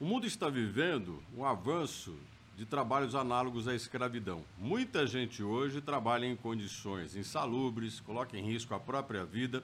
[0.00, 2.16] O mundo está vivendo um avanço
[2.56, 4.42] de trabalhos análogos à escravidão.
[4.56, 9.62] Muita gente hoje trabalha em condições insalubres, coloca em risco a própria vida,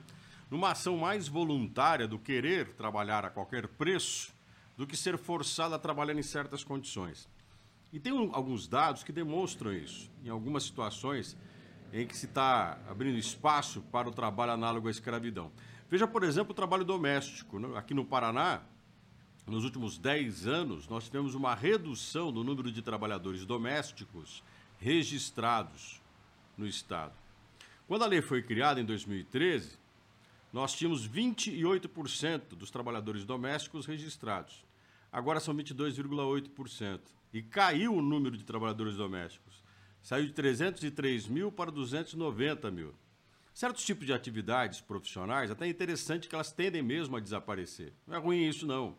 [0.51, 4.31] numa ação mais voluntária do querer trabalhar a qualquer preço
[4.77, 7.27] do que ser forçado a trabalhar em certas condições.
[7.91, 10.11] E tem alguns dados que demonstram isso.
[10.23, 11.35] Em algumas situações
[11.95, 15.51] em que se está abrindo espaço para o trabalho análogo à escravidão.
[15.89, 17.59] Veja, por exemplo, o trabalho doméstico.
[17.59, 17.75] Né?
[17.79, 18.61] Aqui no Paraná,
[19.47, 24.43] nos últimos 10 anos, nós tivemos uma redução do número de trabalhadores domésticos
[24.79, 26.01] registrados
[26.57, 27.13] no Estado.
[27.87, 29.79] Quando a lei foi criada em 2013,
[30.53, 34.65] nós tínhamos 28% dos trabalhadores domésticos registrados.
[35.13, 37.01] Agora são 22,8%.
[37.33, 39.63] E caiu o número de trabalhadores domésticos.
[40.03, 42.95] Saiu de 303 mil para 290 mil.
[43.53, 47.93] Certos tipos de atividades profissionais, até é interessante que elas tendem mesmo a desaparecer.
[48.07, 48.97] Não é ruim isso, não.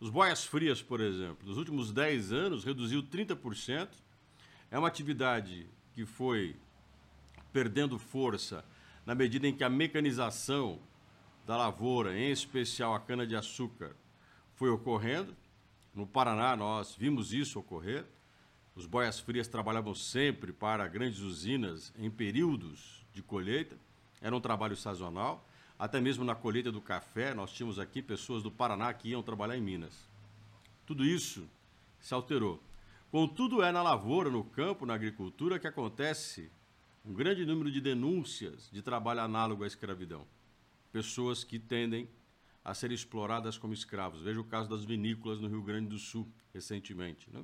[0.00, 3.90] Os boias frias, por exemplo, nos últimos 10 anos reduziu 30%.
[4.70, 6.56] É uma atividade que foi
[7.52, 8.64] perdendo força
[9.04, 10.78] na medida em que a mecanização
[11.46, 13.94] da lavoura, em especial a cana-de-açúcar,
[14.54, 15.36] foi ocorrendo.
[15.94, 18.06] No Paraná, nós vimos isso ocorrer.
[18.74, 23.76] Os boias frias trabalhavam sempre para grandes usinas em períodos de colheita.
[24.22, 25.46] Era um trabalho sazonal.
[25.80, 29.56] Até mesmo na colheita do café, nós tínhamos aqui pessoas do Paraná que iam trabalhar
[29.56, 30.06] em Minas.
[30.84, 31.48] Tudo isso
[31.98, 32.62] se alterou.
[33.10, 36.50] Contudo, é na lavoura, no campo, na agricultura que acontece
[37.02, 40.26] um grande número de denúncias de trabalho análogo à escravidão.
[40.92, 42.06] Pessoas que tendem
[42.62, 44.20] a ser exploradas como escravos.
[44.20, 47.30] Veja o caso das vinícolas no Rio Grande do Sul, recentemente.
[47.32, 47.42] Né?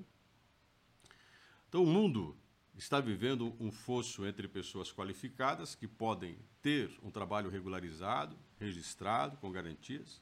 [1.70, 2.36] Então, o mundo
[2.76, 9.50] está vivendo um fosso entre pessoas qualificadas que podem ter um trabalho regularizado, registrado, com
[9.50, 10.20] garantias,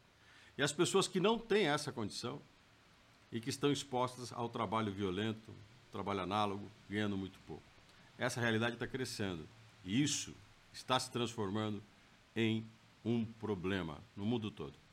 [0.56, 2.40] e as pessoas que não têm essa condição
[3.32, 5.52] e que estão expostas ao trabalho violento,
[5.90, 7.62] trabalho análogo, ganhando muito pouco.
[8.16, 9.48] Essa realidade está crescendo
[9.84, 10.32] e isso
[10.72, 11.82] está se transformando
[12.36, 12.64] em
[13.04, 14.83] um problema no mundo todo.